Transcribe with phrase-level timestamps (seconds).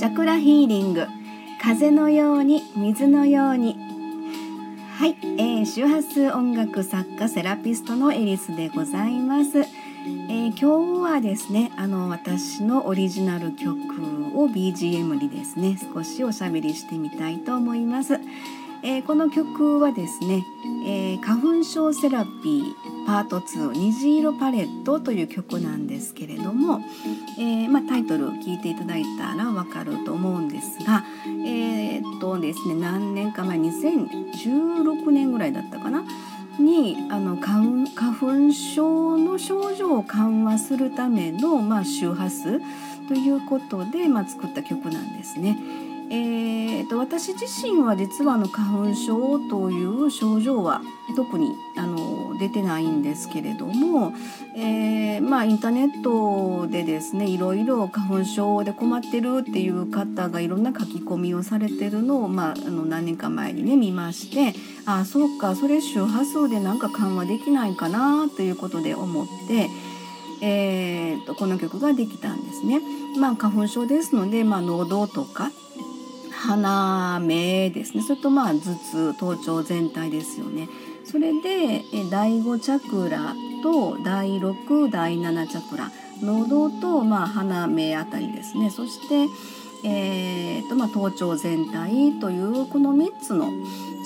[0.00, 1.06] チャクラヒーリング。
[1.60, 3.76] 風のように水のように。
[4.96, 13.72] はい、えー、周波数音楽作家セラピストのエリスでございます、えー、今日はですねあの私のオリジナル曲
[14.34, 18.18] を BGM にですね少しおしゃべりしてみたいと思います、
[18.82, 20.44] えー、この曲はですね、
[20.86, 26.80] え花粉症セラピーパート2「虹色パレット」という曲なんですけれども、
[27.38, 31.04] えー、まあ、タイトルを聞いていただいたらわかると思うんですが
[31.44, 36.04] え、っとですね何年か前2016年ぐらいだったかな？
[36.58, 42.60] にあの花粉症の症状を緩和するための、まあ、周波数
[43.08, 45.58] ということで、まあ、作った曲なんですね。
[46.12, 50.82] えーと、私自身は実はあの花粉症という症状は
[51.14, 54.12] 特にあの出てないんですけれども、
[54.56, 69.68] えー、まあ、インターネットでですねいろいろ花粉症で困ってるっていう方がいろんな書き込みをされてるのを、まあ、あの何年か前にね見ましてああそうかそれ周波数でなんか緩和できないかなということで思って。
[70.42, 72.80] えーと、この曲ができたんですね。
[73.18, 75.50] まあ、花粉症ですので、まあ、喉とか
[76.40, 80.68] 鼻目ですねそれとまあ頭痛頭頂全体ですよね。
[81.04, 85.90] それで第5チャクラと第6第7チャクラ
[86.22, 89.26] 喉とまあ鼻目あたりですねそして、
[89.88, 93.50] えーとまあ、頭頂全体というこの3つの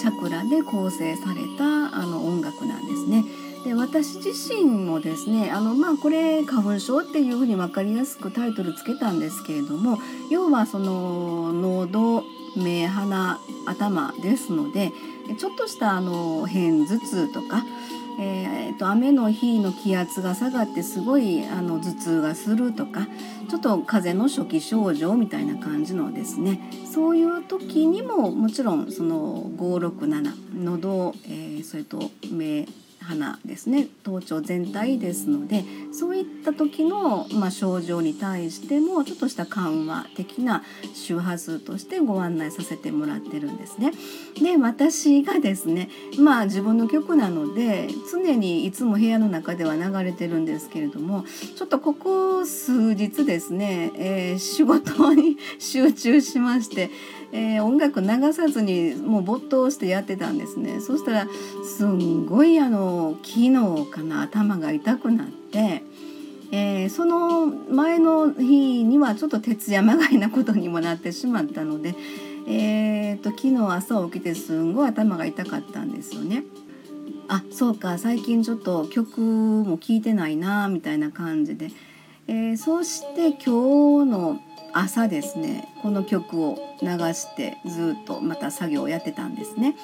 [0.01, 1.65] チャクラで構成された
[1.97, 3.25] あの音楽なんですね。
[3.65, 9.99] で私自身もですねあのまあこれ花粉症っていうふうに分かりやすくタイトルつけたんですけれども
[10.31, 12.25] 要はその喉
[12.57, 14.93] 目鼻頭ですので
[15.39, 17.65] ちょっとしたあの片頭痛とか、
[18.21, 23.09] えーと、雨の日の気圧が下がってすごいあの頭痛がするとか
[23.49, 26.61] ちょっと風邪の初期症状みたいな感じのですね
[26.93, 32.67] そういう時にももちろんその567喉、えー、それと目
[33.05, 43.93] 花ですね頭頂全体ですのでそういった時の、まあ、症状に対してもちょっとした緩和的な周波数としてご案内させてもらってるんですね。
[44.41, 51.25] で私がですねまあ自分の曲なので常にいつも部屋の中では流れてるんですけれども
[51.57, 56.91] ちょっとここ数日ですね、えー、仕事に集中しまして
[57.37, 61.29] えー、音楽流さずにもう没頭してやってたんですねそしたら
[61.65, 65.83] すんごいあの昨日かな頭が痛くなって、
[66.53, 71.97] えー、その前の日にはちょっと徹夜まがいなことにもなってしまったので、
[72.47, 76.45] えーと、昨日朝起きてすんごい頭が痛かったんですよね。
[77.27, 81.71] あそうか最近ちょっと曲も聴いてないなみたいな感じで、
[82.27, 84.41] えー、そして今日の
[84.73, 89.77] 朝ですねこの曲を流してずっとまた作業をやってたんですね。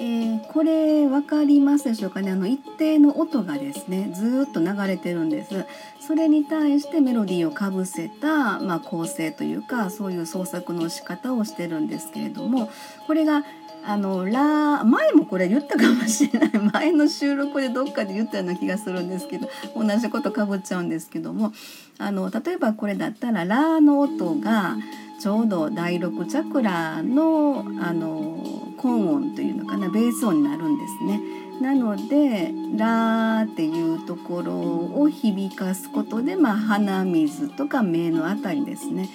[0.00, 5.66] えー、これ分かりますでしょうかねあの一定の音がですねずっと流れてるんです
[6.00, 12.70] それに対してメロディーをかぶせた、まあ、構成というかそういう創作の仕方をしてるんですけれども
[13.06, 13.44] これが
[13.86, 16.50] あのラ前もこれ言ったかもしれない。
[16.72, 21.52] 前の収録でどっかで言ったような気がするんですけど同じことかぶっちゃうんですけども。
[21.96, 24.76] あの例えばこれだったらラの音が
[25.20, 28.42] ちょうど第6チャクラのあの
[28.82, 31.20] 根音というのかなベース音になるんですね。
[31.60, 34.54] なので「ラ」っていうところ
[35.00, 39.08] を響かすことで、まあ、鼻水とか目のあたりですね。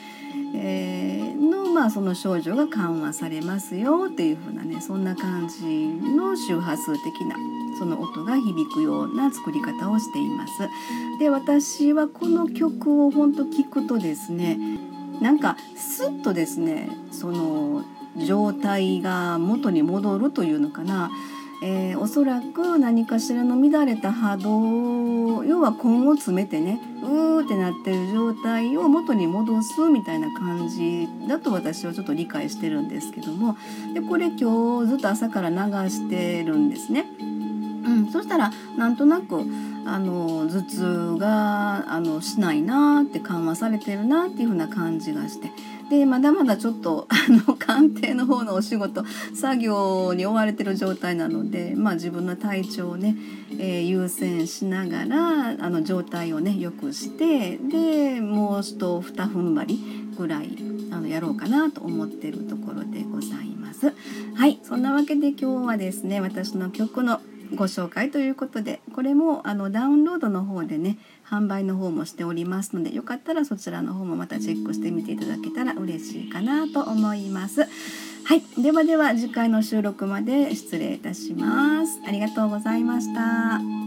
[0.56, 7.36] えー、の,、まあその症状が緩和されますよっていう風なねそんな感じの周波数的な
[7.78, 10.54] その音が響くような作り方をしています。
[11.20, 14.58] で私はこの曲を本当聞くとですね
[15.22, 17.84] なんかスッとですねその
[18.26, 21.12] 状態が元に戻るというのかな
[21.62, 33.57] えー、おそらく何かしらの乱れた波動要は根を詰めてねうーってなってる状態を元に戻すみたいな感じだと私はちょっと理解してるんですけども
[33.94, 35.56] でこれ今日ずっと朝から流
[35.89, 37.06] してるんですね。
[37.19, 39.44] うん、そしたらなんとなく
[39.86, 45.51] あの頭痛があのしないなって緩和されてるなっていう風な感じがして
[45.89, 49.03] でまだまだちょっと あの鑑定の方のお仕事
[49.33, 53.15] 作業に追われてる状態なので、まあ、自分の体調をね、
[53.57, 59.80] えー、優先しながらあの状態をね良くしてでもう一ふた踏ん張り
[60.18, 60.57] ぐらい
[60.91, 63.94] あのやろうかなと思ってるところでございます。
[64.35, 67.21] はいそんなわけで今日はですね私の曲の
[67.56, 70.98] ご紹介ということでこれもあのダウンロードの方でね
[71.28, 77.62] 販売の方もしておりますのでよかったらそちらの方もまたチェックしてみていただけたら嬉しいかなと思います。
[77.62, 82.00] はい、ではでは次回の収録まで失礼いたします。
[82.06, 83.79] ありがとうございました。